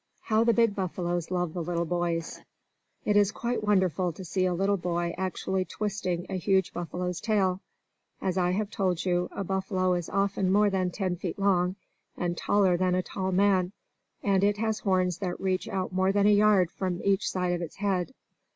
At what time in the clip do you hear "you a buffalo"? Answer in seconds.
9.05-9.93